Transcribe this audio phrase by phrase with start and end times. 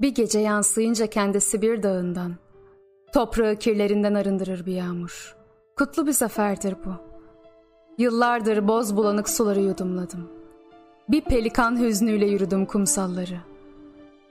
[0.00, 2.34] Bir gece yansıyınca kendisi bir dağından.
[3.12, 5.36] Toprağı kirlerinden arındırır bir yağmur.
[5.76, 6.90] Kutlu bir zaferdir bu.
[7.98, 10.28] Yıllardır boz bulanık suları yudumladım.
[11.08, 13.36] Bir pelikan hüznüyle yürüdüm kumsalları.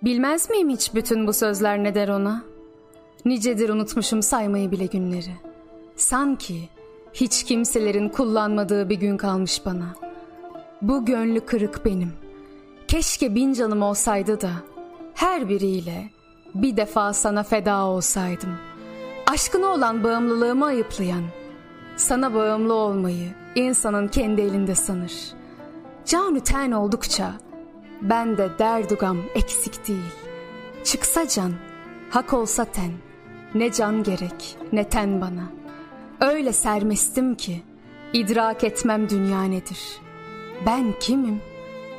[0.04, 2.43] Bilmez miyim hiç bütün bu sözler ne der ona?
[3.25, 5.34] Nicedir unutmuşum saymayı bile günleri.
[5.95, 6.70] Sanki
[7.13, 9.95] hiç kimselerin kullanmadığı bir gün kalmış bana.
[10.81, 12.14] Bu gönlü kırık benim.
[12.88, 14.52] Keşke bin canım olsaydı da
[15.18, 16.10] her biriyle
[16.56, 18.57] bir defa sana feda olsaydım.
[19.28, 21.24] Aşkına olan bağımlılığımı ayıplayan,
[21.96, 25.14] sana bağımlı olmayı insanın kendi elinde sanır.
[26.06, 27.34] Canü ten oldukça
[28.02, 30.14] ben de derdugam eksik değil.
[30.84, 31.54] Çıksa can,
[32.09, 32.92] hak olsa ten,
[33.56, 35.44] ne can gerek ne ten bana.
[36.22, 37.64] Öyle sermestim ki
[38.14, 40.00] idrak etmem dünya nedir.
[40.66, 41.42] Ben kimim?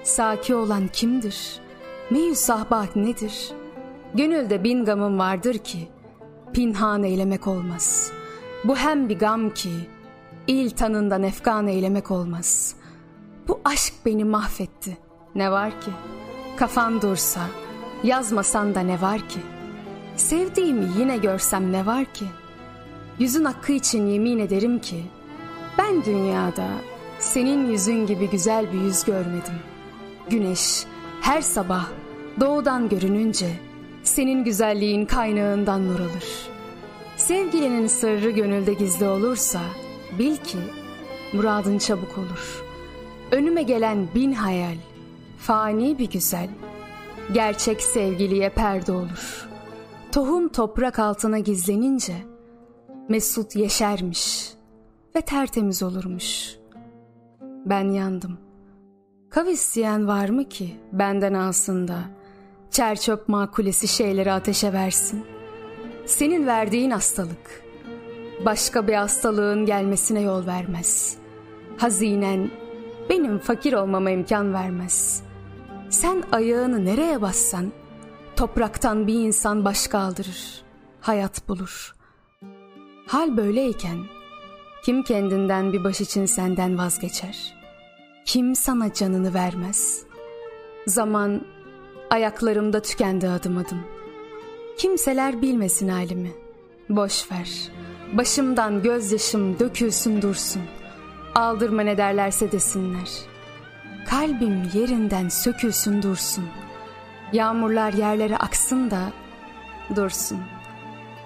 [0.03, 1.68] Saki olan kimdir?
[2.11, 3.51] Meyus sahbat nedir?
[4.15, 5.89] Gönülde bin gamım vardır ki
[6.53, 8.13] pinhan eylemek olmaz.
[8.65, 9.71] Bu hem bir gam ki
[10.47, 12.75] il tanından efkan eylemek olmaz.
[13.49, 14.99] Bu aşk beni mahvetti.
[15.35, 15.91] Ne var ki?
[16.57, 17.41] Kafan dursa,
[18.05, 19.41] yazmasan da ne var ki?
[20.17, 22.25] Sevdiğimi yine görsem ne var ki?
[23.19, 25.03] Yüzün hakkı için yemin ederim ki
[25.79, 26.69] ben dünyada
[27.19, 29.55] senin yüzün gibi güzel bir yüz görmedim.
[30.31, 30.85] Güneş
[31.29, 31.89] her sabah
[32.41, 33.47] doğudan görününce
[34.03, 36.49] senin güzelliğin kaynağından nur alır.
[37.17, 39.61] Sevgilinin sırrı gönülde gizli olursa
[40.19, 40.59] bil ki
[41.33, 42.65] muradın çabuk olur.
[43.33, 44.77] Önüme gelen bin hayal,
[45.39, 46.49] fani bir güzel,
[47.33, 49.49] gerçek sevgiliye perde olur.
[50.13, 52.17] Tohum toprak altına gizlenince
[53.09, 54.53] mesut yeşermiş
[55.17, 56.57] ve tertemiz olurmuş.
[57.43, 58.48] Ben yandım.
[59.31, 61.99] Kav isteyen var mı ki benden alsın da
[62.71, 65.25] çerçöp makulesi şeyleri ateşe versin?
[66.07, 67.63] Senin verdiğin hastalık
[68.45, 71.17] başka bir hastalığın gelmesine yol vermez.
[71.79, 72.51] Hazinen
[73.11, 75.23] benim fakir olmama imkan vermez.
[75.91, 77.73] Sen ayağını nereye bassan
[78.37, 80.63] topraktan bir insan baş kaldırır,
[81.01, 81.95] hayat bulur.
[83.07, 83.99] Hal böyleyken
[84.85, 87.58] kim kendinden bir baş için senden vazgeçer?
[88.29, 90.03] Kim sana canını vermez?
[90.87, 91.43] Zaman
[92.11, 93.81] ayaklarımda tükendi adım adım.
[94.79, 96.33] Kimseler bilmesin halimi.
[96.89, 97.71] Boş ver.
[98.13, 100.63] Başımdan gözyaşım dökülsün dursun.
[101.35, 103.09] Aldırma ne derlerse desinler.
[104.07, 106.45] Kalbim yerinden sökülsün dursun.
[107.33, 109.13] Yağmurlar yerlere aksın da
[109.97, 110.41] dursun.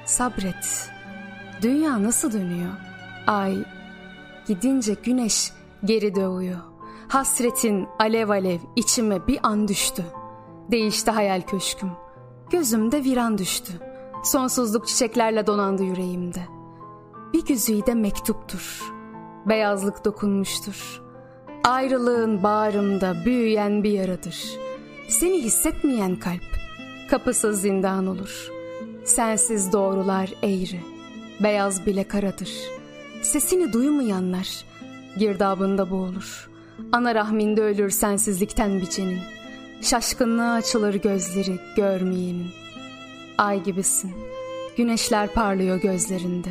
[0.04, 0.90] Sabret.
[1.62, 2.72] Dünya nasıl dönüyor?
[3.26, 3.56] Ay
[4.46, 5.52] gidince güneş
[5.84, 6.71] geri doğuyor.
[7.12, 10.04] Hasretin alev alev içime bir an düştü.
[10.70, 11.90] Değişti hayal köşküm.
[12.50, 13.72] Gözümde viran düştü.
[14.24, 16.42] Sonsuzluk çiçeklerle donandı yüreğimde.
[17.32, 18.92] Bir güzide mektuptur.
[19.48, 21.02] Beyazlık dokunmuştur.
[21.64, 24.44] Ayrılığın bağrımda büyüyen bir yaradır.
[25.08, 26.58] Seni hissetmeyen kalp
[27.10, 28.50] kapısız zindan olur.
[29.04, 30.80] Sensiz doğrular eğri,
[31.42, 32.52] beyaz bile karadır.
[33.22, 34.64] Sesini duymayanlar
[35.18, 36.51] girdabında boğulur.
[36.92, 39.18] Ana rahminde ölür sensizlikten biçenin.
[39.82, 42.46] Şaşkınlığa açılır gözleri görmeyenin.
[43.38, 44.12] Ay gibisin,
[44.76, 46.50] güneşler parlıyor gözlerinde.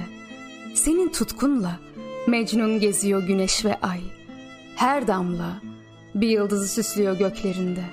[0.74, 1.80] Senin tutkunla
[2.28, 4.00] Mecnun geziyor güneş ve ay.
[4.75, 5.62] Her damla
[6.16, 7.84] bir yıldızı süslüyor göklerinde.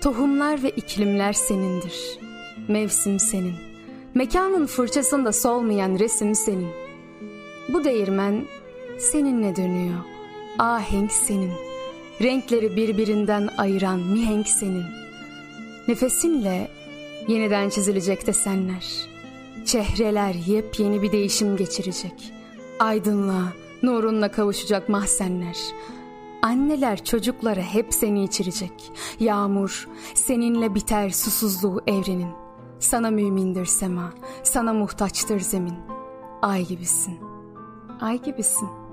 [0.00, 2.18] Tohumlar ve iklimler senindir.
[2.68, 3.54] Mevsim senin.
[4.14, 6.68] Mekanın fırçasında solmayan resim senin.
[7.68, 8.44] Bu değirmen
[8.98, 10.13] seninle dönüyor.
[10.58, 11.52] Ahenk senin.
[12.22, 14.84] Renkleri birbirinden ayıran mihenk senin.
[15.88, 16.68] Nefesinle
[17.28, 18.86] yeniden çizilecek desenler.
[19.66, 22.32] Çehreler yepyeni bir değişim geçirecek.
[22.78, 25.56] Aydınlığa, nurunla kavuşacak mahzenler.
[26.42, 28.92] Anneler çocuklara hep seni içirecek.
[29.20, 32.30] Yağmur seninle biter susuzluğu evrenin.
[32.78, 34.12] Sana mümindir sema,
[34.42, 35.76] sana muhtaçtır zemin.
[36.42, 37.18] Ay gibisin,
[38.00, 38.83] ay gibisin.''